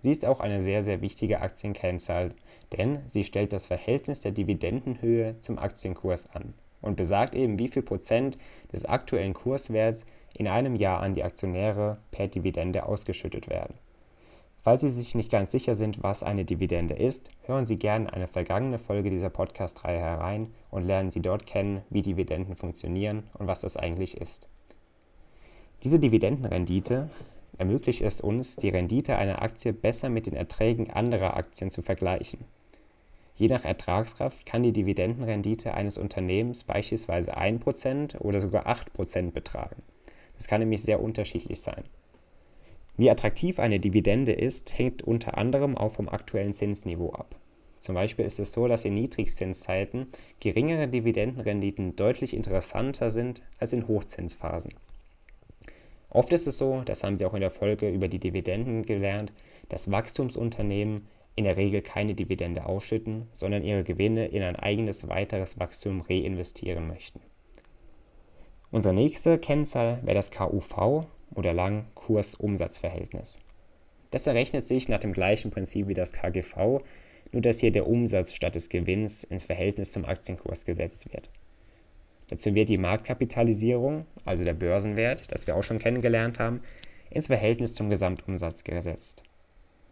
Sie 0.02 0.12
ist 0.12 0.26
auch 0.26 0.40
eine 0.40 0.62
sehr, 0.62 0.84
sehr 0.84 1.02
wichtige 1.02 1.42
Aktienkennzahl, 1.42 2.34
denn 2.74 3.00
sie 3.08 3.24
stellt 3.24 3.54
das 3.54 3.68
Verhältnis 3.68 4.20
der 4.22 4.32
Dividendenhöhe 4.32 5.40
zum 5.40 5.60
Aktienkurs 5.60 6.28
an 6.34 6.54
und 6.82 6.96
besagt 6.96 7.36
eben, 7.36 7.60
wie 7.60 7.68
viel 7.68 7.84
Prozent 7.84 8.38
des 8.74 8.86
aktuellen 8.86 9.34
Kurswerts 9.34 10.06
in 10.36 10.48
einem 10.48 10.76
Jahr 10.76 11.02
an 11.02 11.14
die 11.14 11.24
Aktionäre 11.24 11.98
per 12.10 12.28
Dividende 12.28 12.86
ausgeschüttet 12.86 13.50
werden. 13.50 13.76
Falls 14.64 14.82
Sie 14.82 14.90
sich 14.90 15.16
nicht 15.16 15.32
ganz 15.32 15.52
sicher 15.52 15.76
sind, 15.76 16.04
was 16.04 16.22
eine 16.22 16.46
Dividende 16.46 16.94
ist, 16.94 17.32
hören 17.46 17.66
Sie 17.66 17.78
gerne 17.78 18.14
eine 18.14 18.28
vergangene 18.28 18.78
Folge 18.78 19.10
dieser 19.10 19.32
Podcast-Reihe 19.32 20.00
herein 20.00 20.54
und 20.70 20.86
lernen 20.86 21.10
Sie 21.10 21.22
dort 21.22 21.48
kennen, 21.48 21.82
wie 21.90 22.04
Dividenden 22.04 22.56
funktionieren 22.56 23.24
und 23.34 23.48
was 23.48 23.62
das 23.62 23.76
eigentlich 23.76 24.18
ist. 24.18 24.50
Diese 25.84 26.00
Dividendenrendite 26.00 27.10
ermöglicht 27.58 28.02
es 28.02 28.22
uns, 28.22 28.56
die 28.56 28.70
Rendite 28.70 29.18
einer 29.18 29.42
Aktie 29.42 29.74
besser 29.74 30.10
mit 30.10 30.26
den 30.26 30.36
Erträgen 30.36 30.90
anderer 30.90 31.36
Aktien 31.38 31.70
zu 31.70 31.82
vergleichen. 31.82 32.46
Je 33.36 33.48
nach 33.48 33.66
Ertragskraft 33.66 34.46
kann 34.46 34.64
die 34.64 34.74
Dividendenrendite 34.74 35.74
eines 35.74 35.98
Unternehmens 35.98 36.64
beispielsweise 36.64 37.38
1% 37.38 38.20
oder 38.20 38.40
sogar 38.40 38.68
8% 38.68 39.32
betragen. 39.32 39.82
Das 40.38 40.48
kann 40.48 40.60
nämlich 40.60 40.82
sehr 40.82 41.02
unterschiedlich 41.02 41.62
sein. 41.62 41.84
Wie 42.98 43.10
attraktiv 43.10 43.60
eine 43.60 43.80
Dividende 43.80 44.32
ist, 44.32 44.78
hängt 44.78 45.02
unter 45.02 45.38
anderem 45.38 45.78
auch 45.78 45.92
vom 45.92 46.10
aktuellen 46.10 46.54
Zinsniveau 46.54 47.12
ab. 47.12 47.36
Zum 47.80 47.96
Beispiel 47.96 48.26
ist 48.26 48.40
es 48.40 48.54
so, 48.54 48.68
dass 48.68 48.86
in 48.86 48.94
Niedrigzinszeiten 48.94 50.08
geringere 50.40 50.88
Dividendenrenditen 50.88 51.96
deutlich 51.96 52.36
interessanter 52.36 53.10
sind 53.10 53.42
als 53.60 53.74
in 53.74 53.88
Hochzinsphasen. 53.88 54.72
Oft 56.12 56.34
ist 56.34 56.46
es 56.46 56.58
so, 56.58 56.82
das 56.84 57.04
haben 57.04 57.18
Sie 57.18 57.26
auch 57.26 57.34
in 57.34 57.40
der 57.40 57.50
Folge 57.50 57.90
über 57.90 58.10
die 58.10 58.20
Dividenden 58.20 58.84
gelernt, 58.84 59.32
dass 59.70 59.90
Wachstumsunternehmen 59.90 61.08
in 61.36 61.46
der 61.46 61.56
Regel 61.56 61.82
keine 61.82 62.14
Dividende 62.14 62.66
ausschütten, 62.66 63.28
sondern 63.34 63.64
ihre 63.64 63.86
Gewinne 63.86 64.26
in 64.28 64.44
ein 64.44 64.58
eigenes 64.58 65.08
weiteres 65.08 65.58
Wachstum 65.58 66.02
reinvestieren 66.02 66.86
möchten. 66.86 67.22
Unsere 68.72 68.94
nächste 68.94 69.38
Kennzahl 69.38 70.02
wäre 70.04 70.16
das 70.16 70.32
KUV 70.32 71.06
oder 71.34 71.54
lang 71.54 71.86
Kurs-Umsatz-Verhältnis. 71.96 73.40
Das 74.12 74.28
errechnet 74.28 74.68
sich 74.68 74.90
nach 74.90 75.00
dem 75.00 75.14
gleichen 75.14 75.50
Prinzip 75.50 75.88
wie 75.88 75.94
das 75.94 76.12
KGV, 76.12 76.82
nur 77.32 77.42
dass 77.42 77.60
hier 77.60 77.72
der 77.72 77.88
Umsatz 77.88 78.34
statt 78.34 78.56
des 78.56 78.68
Gewinns 78.68 79.24
ins 79.24 79.46
Verhältnis 79.46 79.92
zum 79.92 80.04
Aktienkurs 80.04 80.66
gesetzt 80.66 81.14
wird. 81.14 81.30
Dazu 82.32 82.56
wird 82.56 82.70
die 82.70 82.78
Marktkapitalisierung, 82.78 84.06
also 84.24 84.46
der 84.46 84.54
Börsenwert, 84.54 85.30
das 85.34 85.48
wir 85.48 85.58
auch 85.58 85.64
schon 85.64 85.80
kennengelernt 85.80 86.40
haben, 86.40 86.62
ins 87.10 87.28
Verhältnis 87.28 87.76
zum 87.76 87.90
Gesamtumsatz 87.90 88.64
gesetzt. 88.64 89.24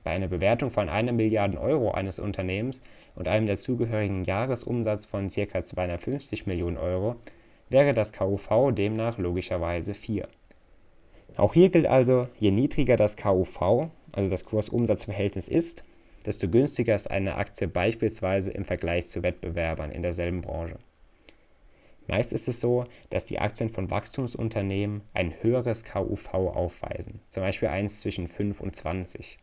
Bei 0.05 0.11
einer 0.11 0.29
Bewertung 0.29 0.69
von 0.69 0.87
einer 0.87 1.11
Milliarde 1.11 1.59
Euro 1.59 1.91
eines 1.91 2.17
Unternehmens 2.17 2.81
und 3.15 3.27
einem 3.27 3.45
dazugehörigen 3.45 4.23
Jahresumsatz 4.23 5.05
von 5.05 5.27
ca. 5.27 5.65
250 5.65 6.47
Millionen 6.47 6.77
Euro 6.77 7.17
wäre 7.69 7.93
das 7.93 8.13
KUV 8.13 8.71
demnach 8.71 9.17
logischerweise 9.17 9.93
4. 9.93 10.25
Auch 11.35 11.53
hier 11.53 11.67
gilt 11.67 11.87
also, 11.87 12.29
je 12.39 12.51
niedriger 12.51 12.95
das 12.95 13.17
KUV, 13.17 13.89
also 14.13 14.31
das 14.31 14.45
Kursumsatzverhältnis 14.45 15.49
ist, 15.49 15.83
desto 16.25 16.47
günstiger 16.47 16.95
ist 16.95 17.11
eine 17.11 17.35
Aktie 17.35 17.67
beispielsweise 17.67 18.51
im 18.51 18.63
Vergleich 18.63 19.07
zu 19.07 19.23
Wettbewerbern 19.23 19.91
in 19.91 20.03
derselben 20.03 20.39
Branche. 20.39 20.77
Meist 22.09 22.33
ist 22.33 22.47
es 22.47 22.59
so, 22.59 22.85
dass 23.11 23.25
die 23.25 23.37
Aktien 23.37 23.69
von 23.69 23.91
Wachstumsunternehmen 23.91 25.01
ein 25.13 25.31
höheres 25.41 25.83
KUV 25.83 26.33
aufweisen, 26.33 27.21
zum 27.29 27.43
Beispiel 27.43 27.67
eins 27.67 27.99
zwischen 27.99 28.27
5 28.27 28.61
und 28.61 28.75
20. 28.75 29.37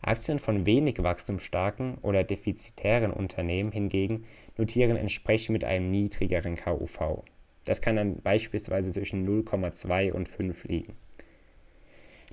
Aktien 0.00 0.38
von 0.38 0.64
wenig 0.64 1.02
wachstumsstarken 1.02 1.98
oder 1.98 2.24
defizitären 2.24 3.10
Unternehmen 3.10 3.70
hingegen 3.70 4.24
notieren 4.56 4.96
entsprechend 4.96 5.50
mit 5.50 5.64
einem 5.64 5.90
niedrigeren 5.90 6.56
KUV. 6.56 7.22
Das 7.66 7.82
kann 7.82 7.96
dann 7.96 8.22
beispielsweise 8.22 8.90
zwischen 8.90 9.28
0,2 9.28 10.12
und 10.12 10.26
5 10.26 10.64
liegen. 10.64 10.96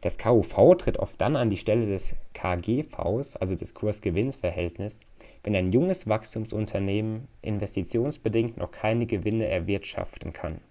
Das 0.01 0.19
KUV 0.19 0.75
tritt 0.77 0.99
oft 0.99 1.19
dann 1.19 1.35
an 1.35 1.49
die 1.49 1.57
Stelle 1.57 1.87
des 1.87 2.13
KGVs, 2.33 3.35
also 3.37 3.55
des 3.55 3.73
Kurs-Gewinn-Verhältnisses, 3.73 5.01
wenn 5.43 5.55
ein 5.55 5.71
junges 5.71 6.07
Wachstumsunternehmen 6.07 7.27
investitionsbedingt 7.41 8.57
noch 8.57 8.69
keine 8.69 9.07
Gewinne 9.07 9.47
erwirtschaften 9.47 10.33
kann. 10.33 10.61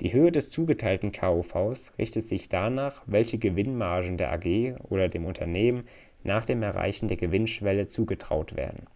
Die 0.00 0.14
Höhe 0.14 0.32
des 0.32 0.48
zugeteilten 0.48 1.12
KUVs 1.12 1.92
richtet 1.98 2.26
sich 2.26 2.48
danach, 2.48 3.02
welche 3.06 3.36
Gewinnmargen 3.36 4.16
der 4.16 4.32
AG 4.32 4.76
oder 4.88 5.08
dem 5.08 5.26
Unternehmen 5.26 5.82
nach 6.24 6.46
dem 6.46 6.62
Erreichen 6.62 7.08
der 7.08 7.18
Gewinnschwelle 7.18 7.86
zugetraut 7.86 8.56
werden. 8.56 8.86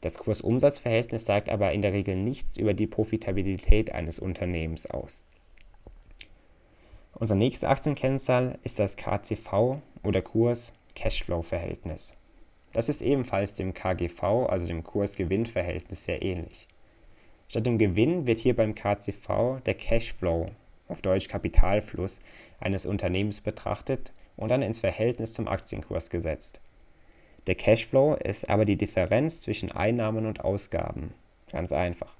Das 0.00 0.16
Kursumsatzverhältnis 0.16 1.26
sagt 1.26 1.50
aber 1.50 1.72
in 1.72 1.82
der 1.82 1.92
Regel 1.92 2.16
nichts 2.16 2.56
über 2.56 2.72
die 2.72 2.86
Profitabilität 2.86 3.92
eines 3.92 4.18
Unternehmens 4.18 4.86
aus 4.90 5.24
Unsere 7.16 7.38
nächste 7.38 7.68
Aktienkennzahl 7.68 8.58
ist 8.64 8.80
das 8.80 8.96
KCV 8.96 9.76
oder 10.02 10.20
Kurs-Cashflow-Verhältnis. 10.20 12.16
Das 12.72 12.88
ist 12.88 13.02
ebenfalls 13.02 13.54
dem 13.54 13.72
KGV, 13.72 14.48
also 14.48 14.66
dem 14.66 14.82
Kurs-Gewinn-Verhältnis, 14.82 16.04
sehr 16.04 16.22
ähnlich. 16.22 16.66
Statt 17.46 17.66
dem 17.66 17.78
Gewinn 17.78 18.26
wird 18.26 18.40
hier 18.40 18.56
beim 18.56 18.74
KCV 18.74 19.60
der 19.64 19.74
Cashflow, 19.74 20.50
auf 20.88 21.02
Deutsch 21.02 21.28
Kapitalfluss, 21.28 22.18
eines 22.58 22.84
Unternehmens 22.84 23.40
betrachtet 23.40 24.12
und 24.36 24.48
dann 24.48 24.62
ins 24.62 24.80
Verhältnis 24.80 25.32
zum 25.32 25.46
Aktienkurs 25.46 26.10
gesetzt. 26.10 26.60
Der 27.46 27.54
Cashflow 27.54 28.14
ist 28.14 28.50
aber 28.50 28.64
die 28.64 28.76
Differenz 28.76 29.40
zwischen 29.40 29.70
Einnahmen 29.70 30.26
und 30.26 30.44
Ausgaben. 30.44 31.14
Ganz 31.52 31.72
einfach. 31.72 32.16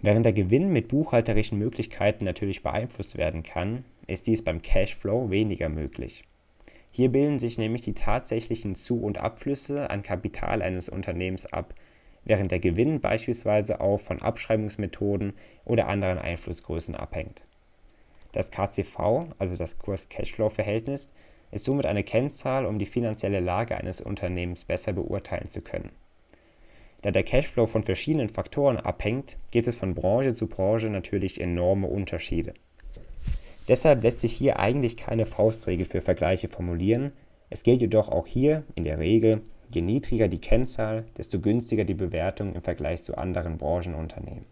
Während 0.00 0.24
der 0.24 0.32
Gewinn 0.32 0.72
mit 0.72 0.88
buchhalterischen 0.88 1.58
Möglichkeiten 1.58 2.24
natürlich 2.24 2.62
beeinflusst 2.62 3.18
werden 3.18 3.42
kann, 3.42 3.84
ist 4.08 4.26
dies 4.26 4.42
beim 4.42 4.60
Cashflow 4.62 5.30
weniger 5.30 5.68
möglich. 5.68 6.24
Hier 6.90 7.10
bilden 7.10 7.38
sich 7.38 7.58
nämlich 7.58 7.82
die 7.82 7.94
tatsächlichen 7.94 8.74
Zu- 8.74 9.02
und 9.02 9.20
Abflüsse 9.20 9.90
an 9.90 10.02
Kapital 10.02 10.62
eines 10.62 10.88
Unternehmens 10.88 11.46
ab, 11.46 11.74
während 12.24 12.50
der 12.50 12.58
Gewinn 12.58 13.00
beispielsweise 13.00 13.80
auch 13.80 13.98
von 14.00 14.20
Abschreibungsmethoden 14.20 15.34
oder 15.64 15.88
anderen 15.88 16.18
Einflussgrößen 16.18 16.94
abhängt. 16.94 17.44
Das 18.32 18.50
KCV, 18.50 19.28
also 19.38 19.56
das 19.56 19.78
Kurs-Cashflow-Verhältnis, 19.78 21.10
ist 21.50 21.64
somit 21.64 21.86
eine 21.86 22.04
Kennzahl, 22.04 22.66
um 22.66 22.78
die 22.78 22.86
finanzielle 22.86 23.40
Lage 23.40 23.76
eines 23.76 24.00
Unternehmens 24.00 24.64
besser 24.64 24.92
beurteilen 24.92 25.48
zu 25.48 25.62
können. 25.62 25.90
Da 27.02 27.10
der 27.10 27.22
Cashflow 27.22 27.66
von 27.66 27.82
verschiedenen 27.82 28.28
Faktoren 28.28 28.76
abhängt, 28.76 29.38
gibt 29.50 29.68
es 29.68 29.76
von 29.76 29.94
Branche 29.94 30.34
zu 30.34 30.48
Branche 30.48 30.90
natürlich 30.90 31.40
enorme 31.40 31.86
Unterschiede. 31.86 32.54
Deshalb 33.68 34.02
lässt 34.02 34.20
sich 34.20 34.32
hier 34.32 34.58
eigentlich 34.58 34.96
keine 34.96 35.26
Faustregel 35.26 35.86
für 35.86 36.00
Vergleiche 36.00 36.48
formulieren, 36.48 37.12
es 37.50 37.62
gilt 37.62 37.80
jedoch 37.80 38.08
auch 38.08 38.26
hier 38.26 38.64
in 38.74 38.84
der 38.84 38.98
Regel, 38.98 39.42
je 39.72 39.80
niedriger 39.80 40.28
die 40.28 40.40
Kennzahl, 40.40 41.04
desto 41.16 41.40
günstiger 41.40 41.84
die 41.84 41.94
Bewertung 41.94 42.54
im 42.54 42.62
Vergleich 42.62 43.02
zu 43.02 43.16
anderen 43.16 43.58
Branchenunternehmen. 43.58 44.44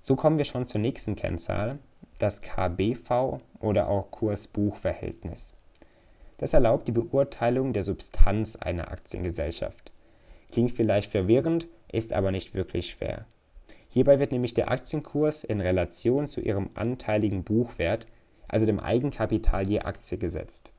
So 0.00 0.14
kommen 0.14 0.38
wir 0.38 0.44
schon 0.44 0.66
zur 0.66 0.80
nächsten 0.80 1.16
Kennzahl, 1.16 1.78
das 2.18 2.40
KBV 2.40 3.40
oder 3.60 3.88
auch 3.88 4.10
Kurs-Buch-Verhältnis. 4.10 5.52
Das 6.38 6.52
erlaubt 6.52 6.86
die 6.86 6.92
Beurteilung 6.92 7.72
der 7.72 7.82
Substanz 7.82 8.56
einer 8.56 8.90
Aktiengesellschaft. 8.90 9.92
Klingt 10.52 10.72
vielleicht 10.72 11.10
verwirrend, 11.10 11.66
ist 11.90 12.12
aber 12.12 12.30
nicht 12.30 12.54
wirklich 12.54 12.90
schwer. 12.90 13.26
Hierbei 13.96 14.18
wird 14.18 14.30
nämlich 14.30 14.52
der 14.52 14.70
Aktienkurs 14.70 15.42
in 15.42 15.62
Relation 15.62 16.28
zu 16.28 16.42
ihrem 16.42 16.68
anteiligen 16.74 17.44
Buchwert, 17.44 18.04
also 18.46 18.66
dem 18.66 18.78
Eigenkapital 18.78 19.66
je 19.66 19.80
Aktie, 19.80 20.18
gesetzt. 20.18 20.70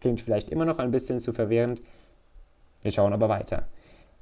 Klingt 0.00 0.20
vielleicht 0.20 0.50
immer 0.50 0.66
noch 0.66 0.78
ein 0.78 0.90
bisschen 0.90 1.20
zu 1.20 1.32
verwirrend, 1.32 1.80
wir 2.82 2.92
schauen 2.92 3.14
aber 3.14 3.30
weiter. 3.30 3.66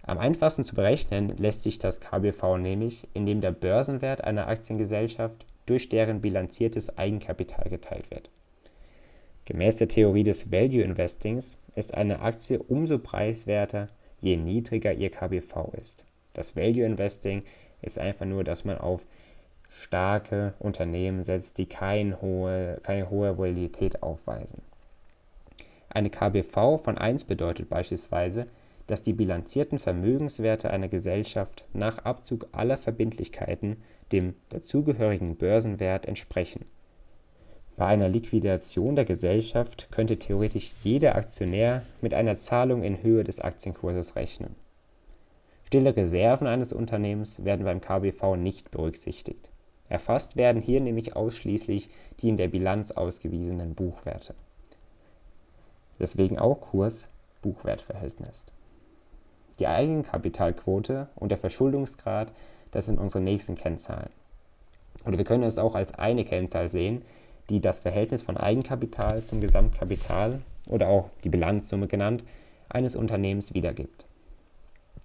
Am 0.02 0.18
einfachsten 0.18 0.62
zu 0.62 0.76
berechnen 0.76 1.36
lässt 1.36 1.64
sich 1.64 1.80
das 1.80 1.98
KBV 1.98 2.58
nämlich, 2.58 3.08
indem 3.12 3.40
der 3.40 3.50
Börsenwert 3.50 4.22
einer 4.22 4.46
Aktiengesellschaft 4.46 5.44
durch 5.66 5.88
deren 5.88 6.20
bilanziertes 6.20 6.96
Eigenkapital 6.96 7.68
geteilt 7.68 8.08
wird. 8.12 8.30
Gemäß 9.46 9.78
der 9.78 9.88
Theorie 9.88 10.22
des 10.22 10.52
Value 10.52 10.82
Investings 10.82 11.58
ist 11.74 11.96
eine 11.96 12.20
Aktie 12.20 12.60
umso 12.60 13.00
preiswerter, 13.00 13.88
je 14.20 14.36
niedriger 14.36 14.92
ihr 14.92 15.10
KBV 15.10 15.72
ist. 15.76 16.04
Das 16.34 16.54
Value 16.54 16.84
Investing 16.84 17.42
ist 17.82 17.98
einfach 17.98 18.26
nur, 18.26 18.44
dass 18.44 18.64
man 18.64 18.78
auf 18.78 19.06
starke 19.68 20.54
Unternehmen 20.58 21.24
setzt, 21.24 21.58
die 21.58 21.66
kein 21.66 22.20
hohe, 22.20 22.80
keine 22.82 23.10
hohe 23.10 23.36
Volatilität 23.36 24.02
aufweisen. 24.02 24.62
Eine 25.90 26.10
KBV 26.10 26.78
von 26.78 26.98
1 26.98 27.24
bedeutet 27.24 27.68
beispielsweise, 27.68 28.46
dass 28.86 29.02
die 29.02 29.12
bilanzierten 29.12 29.78
Vermögenswerte 29.78 30.70
einer 30.70 30.88
Gesellschaft 30.88 31.64
nach 31.74 31.98
Abzug 32.04 32.48
aller 32.52 32.78
Verbindlichkeiten 32.78 33.82
dem 34.12 34.34
dazugehörigen 34.48 35.36
Börsenwert 35.36 36.06
entsprechen. 36.06 36.64
Bei 37.76 37.86
einer 37.86 38.08
Liquidation 38.08 38.96
der 38.96 39.04
Gesellschaft 39.04 39.88
könnte 39.90 40.18
theoretisch 40.18 40.72
jeder 40.82 41.16
Aktionär 41.16 41.82
mit 42.00 42.14
einer 42.14 42.36
Zahlung 42.36 42.82
in 42.82 43.02
Höhe 43.02 43.24
des 43.24 43.40
Aktienkurses 43.40 44.16
rechnen 44.16 44.56
Stille 45.68 45.94
Reserven 45.94 46.46
eines 46.46 46.72
Unternehmens 46.72 47.44
werden 47.44 47.66
beim 47.66 47.82
KBV 47.82 48.36
nicht 48.36 48.70
berücksichtigt. 48.70 49.50
Erfasst 49.90 50.36
werden 50.36 50.62
hier 50.62 50.80
nämlich 50.80 51.14
ausschließlich 51.14 51.90
die 52.20 52.30
in 52.30 52.38
der 52.38 52.48
Bilanz 52.48 52.90
ausgewiesenen 52.90 53.74
Buchwerte. 53.74 54.34
Deswegen 56.00 56.38
auch 56.38 56.62
Kurs-Buchwertverhältnis. 56.62 58.46
Die 59.58 59.66
Eigenkapitalquote 59.66 61.10
und 61.16 61.28
der 61.28 61.36
Verschuldungsgrad, 61.36 62.32
das 62.70 62.86
sind 62.86 62.98
unsere 62.98 63.22
nächsten 63.22 63.54
Kennzahlen. 63.54 64.08
Oder 65.04 65.18
wir 65.18 65.26
können 65.26 65.44
es 65.44 65.58
auch 65.58 65.74
als 65.74 65.92
eine 65.96 66.24
Kennzahl 66.24 66.70
sehen, 66.70 67.02
die 67.50 67.60
das 67.60 67.80
Verhältnis 67.80 68.22
von 68.22 68.38
Eigenkapital 68.38 69.22
zum 69.26 69.42
Gesamtkapital 69.42 70.40
oder 70.66 70.88
auch 70.88 71.10
die 71.24 71.28
Bilanzsumme 71.28 71.88
genannt 71.88 72.24
eines 72.70 72.96
Unternehmens 72.96 73.52
wiedergibt. 73.52 74.06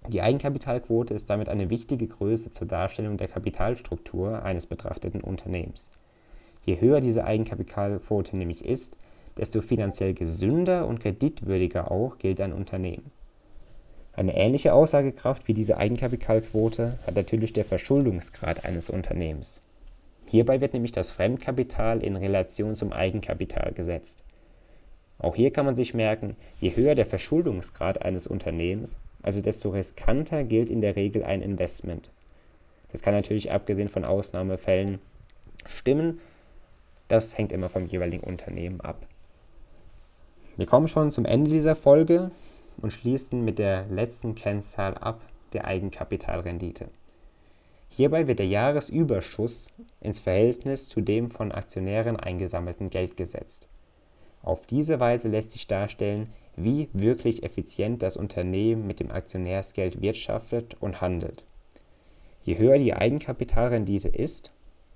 Die 0.08 0.20
Eigenkapitalquote 0.20 1.14
ist 1.14 1.30
damit 1.30 1.48
eine 1.48 1.70
wichtige 1.70 2.06
Größe 2.06 2.50
zur 2.50 2.66
Darstellung 2.66 3.16
der 3.16 3.28
Kapitalstruktur 3.28 4.42
eines 4.42 4.66
betrachteten 4.66 5.22
Unternehmens. 5.22 5.90
Je 6.66 6.78
höher 6.78 7.00
diese 7.00 7.24
Eigenkapitalquote 7.24 8.36
nämlich 8.36 8.64
ist, 8.64 8.96
desto 9.38 9.62
finanziell 9.62 10.12
gesünder 10.12 10.86
und 10.86 11.00
kreditwürdiger 11.00 11.90
auch 11.90 12.18
gilt 12.18 12.40
ein 12.40 12.52
Unternehmen. 12.52 13.10
Eine 14.12 14.36
ähnliche 14.36 14.74
Aussagekraft 14.74 15.48
wie 15.48 15.54
diese 15.54 15.78
Eigenkapitalquote 15.78 16.98
hat 17.06 17.16
natürlich 17.16 17.52
der 17.52 17.64
Verschuldungsgrad 17.64 18.64
eines 18.64 18.90
Unternehmens. 18.90 19.60
Hierbei 20.26 20.60
wird 20.60 20.72
nämlich 20.72 20.92
das 20.92 21.10
Fremdkapital 21.10 22.02
in 22.02 22.16
Relation 22.16 22.76
zum 22.76 22.92
Eigenkapital 22.92 23.72
gesetzt. 23.72 24.22
Auch 25.18 25.34
hier 25.34 25.50
kann 25.50 25.66
man 25.66 25.76
sich 25.76 25.94
merken, 25.94 26.36
je 26.60 26.76
höher 26.76 26.94
der 26.94 27.06
Verschuldungsgrad 27.06 28.02
eines 28.02 28.26
Unternehmens, 28.26 28.98
also 29.24 29.40
desto 29.40 29.70
riskanter 29.70 30.44
gilt 30.44 30.70
in 30.70 30.80
der 30.80 30.96
Regel 30.96 31.24
ein 31.24 31.40
Investment. 31.40 32.10
Das 32.92 33.00
kann 33.00 33.14
natürlich 33.14 33.50
abgesehen 33.50 33.88
von 33.88 34.04
Ausnahmefällen 34.04 35.00
stimmen. 35.66 36.20
Das 37.08 37.36
hängt 37.36 37.50
immer 37.50 37.68
vom 37.68 37.86
jeweiligen 37.86 38.22
Unternehmen 38.24 38.80
ab. 38.80 39.06
wir 40.56 40.66
kommen 40.66 40.88
schon 40.88 41.10
zum 41.10 41.24
Ende 41.24 41.50
dieser 41.50 41.74
Folge 41.74 42.30
und 42.80 42.92
schließen 42.92 43.44
mit 43.44 43.58
der 43.58 43.86
letzten 43.86 44.34
Kennzahl 44.34 44.94
ab, 44.94 45.26
der 45.52 45.66
Eigenkapitalrendite. 45.66 46.88
Hierbei 47.88 48.26
wird 48.26 48.40
der 48.40 48.46
Jahresüberschuss 48.46 49.68
ins 50.00 50.20
Verhältnis 50.20 50.88
zu 50.88 51.00
dem 51.00 51.30
von 51.30 51.52
Aktionären 51.52 52.16
eingesammelten 52.16 52.88
Geld 52.88 53.16
gesetzt. 53.16 53.68
Auf 54.42 54.66
diese 54.66 55.00
Weise 55.00 55.28
lässt 55.28 55.52
sich 55.52 55.66
darstellen, 55.66 56.28
wie 56.56 56.88
wirklich 56.92 57.42
effizient 57.42 58.02
das 58.02 58.16
Unternehmen 58.16 58.86
mit 58.86 59.00
dem 59.00 59.10
Aktionärsgeld 59.10 60.00
wirtschaftet 60.00 60.74
und 60.80 61.00
handelt. 61.00 61.44
Je 62.42 62.58
höher 62.58 62.78
die 62.78 62.94
Eigenkapitalrendite 62.94 64.08
ist, 64.08 64.52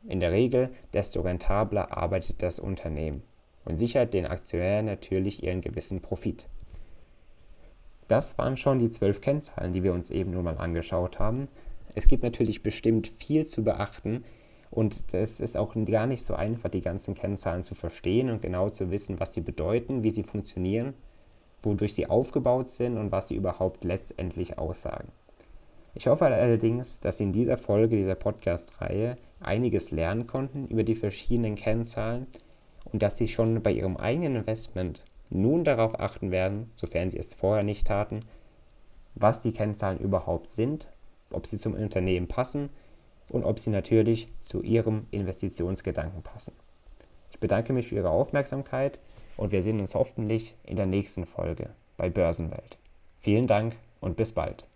in 0.07 0.21
der 0.21 0.33
Regel, 0.33 0.71
desto 0.93 1.21
rentabler 1.21 1.97
arbeitet 1.97 2.43
das 2.43 2.61
Unternehmen 2.61 3.23
und 3.65 3.79
sichert 3.79 4.15
den 4.15 4.27
Aktionären 4.27 4.87
natürlich 4.87 5.43
ihren 5.43 5.61
gewissen 5.61 6.01
Profit. 6.01 6.49
Das 8.07 8.39
waren 8.39 8.57
schon 8.57 8.79
die 8.79 8.91
zwölf 8.91 9.21
Kennzahlen, 9.21 9.73
die 9.73 9.83
wir 9.83 9.93
uns 9.93 10.11
eben 10.11 10.31
nur 10.31 10.43
mal 10.43 10.57
angeschaut 10.57 11.19
haben. 11.19 11.49
Es 11.95 12.07
gibt 12.07 12.23
natürlich 12.23 12.63
bestimmt 12.63 13.07
viel 13.07 13.47
zu 13.47 13.65
beachten 13.65 14.25
und 14.71 15.13
es 15.13 15.41
ist 15.41 15.57
auch 15.57 15.75
gar 15.87 16.07
nicht 16.07 16.25
so 16.25 16.35
einfach, 16.35 16.71
die 16.71 16.81
ganzen 16.81 17.15
Kennzahlen 17.15 17.65
zu 17.65 17.75
verstehen 17.75 18.31
und 18.31 18.41
genau 18.41 18.69
zu 18.69 18.91
wissen, 18.91 19.21
was 19.21 19.35
sie 19.35 19.41
bedeuten, 19.41 20.03
wie 20.05 20.11
sie 20.11 20.23
funktionieren, 20.23 20.95
wodurch 21.63 21.95
sie 21.95 22.09
aufgebaut 22.09 22.71
sind 22.71 22.97
und 22.99 23.13
was 23.13 23.29
sie 23.29 23.37
überhaupt 23.37 23.85
letztendlich 23.85 24.59
aussagen. 24.59 25.09
Ich 25.95 26.07
hoffe 26.07 26.27
allerdings, 26.27 27.01
dass 27.01 27.19
Sie 27.19 27.25
in 27.25 27.33
dieser 27.33 27.59
Folge 27.59 27.97
dieser 27.97 28.15
Podcast-Reihe 28.15 29.17
einiges 29.41 29.91
lernen 29.91 30.29
konnten 30.29 30.69
über 30.69 30.85
die 30.85 30.95
verschiedenen 30.95 31.57
Kennzahlen 31.57 32.29
und 32.93 33.03
dass 33.03 33.17
Sie 33.17 33.27
schon 33.27 33.61
bei 33.63 33.73
Ihrem 33.73 33.97
eigenen 33.97 34.37
Investment 34.37 35.05
nun 35.31 35.65
darauf 35.65 35.99
achten 35.99 36.31
werden, 36.31 36.71
sofern 36.77 37.11
Sie 37.11 37.19
es 37.19 37.35
vorher 37.35 37.65
nicht 37.65 37.87
taten, 37.87 38.21
was 39.17 39.41
die 39.41 39.53
Kennzahlen 39.53 39.99
überhaupt 39.99 40.51
sind, 40.51 40.89
ob 41.31 41.47
sie 41.47 41.59
zum 41.59 41.75
Unternehmen 41.75 42.29
passen 42.29 42.71
und 43.29 43.45
ob 43.45 43.59
sie 43.59 43.71
natürlich 43.71 44.29
zu 44.39 44.63
Ihrem 44.63 45.07
Investitionsgedanken 45.11 46.23
passen. 46.23 46.53
Ich 47.31 47.41
bedanke 47.41 47.73
mich 47.73 47.89
für 47.89 47.97
Ihre 47.97 48.11
Aufmerksamkeit 48.11 49.01
und 49.39 49.53
wir 49.53 49.63
sehen 49.63 49.81
uns 49.81 49.95
hoffentlich 49.95 50.55
in 50.65 50.77
der 50.77 50.85
nächsten 50.85 51.25
Folge 51.25 51.71
bei 51.97 52.11
Börsenwelt. 52.11 52.77
Vielen 53.21 53.47
Dank 53.47 53.77
und 54.01 54.17
bis 54.17 54.33
bald. 54.33 54.68